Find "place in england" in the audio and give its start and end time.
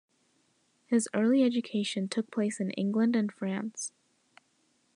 2.31-3.15